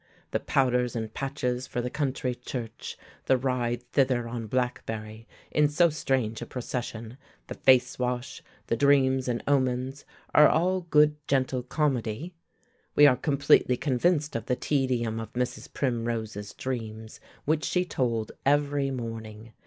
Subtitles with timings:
[0.31, 5.91] The powders and patches for the country church, the ride thither on Blackberry, in so
[5.91, 10.03] strange a procession, the face wash, the dreams and omens,
[10.33, 12.33] are all good gentle comedy;
[12.95, 15.71] we are completely convinced of the tedium of Mrs.
[15.71, 19.53] Primrose's dreams, which she told every morning.